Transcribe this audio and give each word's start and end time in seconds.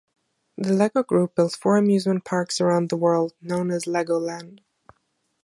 The 0.57 0.73
Lego 0.73 1.03
Group 1.03 1.35
built 1.35 1.53
four 1.55 1.77
amusement 1.77 2.25
parks 2.25 2.59
around 2.59 2.89
the 2.89 2.97
world, 2.97 3.35
known 3.39 3.69
as 3.69 3.85
Legoland. 3.85 4.61